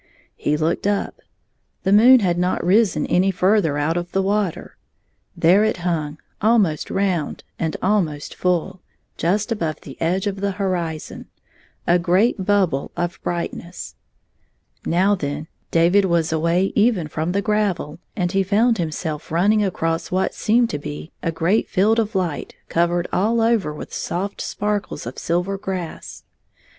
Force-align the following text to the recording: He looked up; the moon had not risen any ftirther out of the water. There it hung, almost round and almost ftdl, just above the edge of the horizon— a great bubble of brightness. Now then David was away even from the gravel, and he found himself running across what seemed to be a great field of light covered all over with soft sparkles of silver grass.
He 0.35 0.57
looked 0.57 0.87
up; 0.87 1.21
the 1.83 1.93
moon 1.93 2.21
had 2.21 2.39
not 2.39 2.65
risen 2.65 3.05
any 3.05 3.31
ftirther 3.31 3.79
out 3.79 3.97
of 3.97 4.13
the 4.13 4.21
water. 4.23 4.75
There 5.37 5.63
it 5.63 5.77
hung, 5.85 6.17
almost 6.41 6.89
round 6.89 7.43
and 7.59 7.77
almost 7.83 8.35
ftdl, 8.35 8.79
just 9.15 9.51
above 9.51 9.81
the 9.81 10.01
edge 10.01 10.25
of 10.25 10.41
the 10.41 10.53
horizon— 10.53 11.27
a 11.87 11.99
great 11.99 12.43
bubble 12.43 12.91
of 12.97 13.19
brightness. 13.21 13.93
Now 14.87 15.13
then 15.13 15.47
David 15.69 16.05
was 16.05 16.31
away 16.31 16.73
even 16.75 17.07
from 17.07 17.31
the 17.31 17.41
gravel, 17.43 17.99
and 18.15 18.31
he 18.31 18.41
found 18.41 18.79
himself 18.79 19.31
running 19.31 19.63
across 19.63 20.09
what 20.09 20.33
seemed 20.33 20.71
to 20.71 20.79
be 20.79 21.11
a 21.21 21.31
great 21.31 21.69
field 21.69 21.99
of 21.99 22.15
light 22.15 22.55
covered 22.69 23.07
all 23.13 23.39
over 23.39 23.71
with 23.71 23.93
soft 23.93 24.41
sparkles 24.41 25.05
of 25.05 25.19
silver 25.19 25.59
grass. 25.59 26.23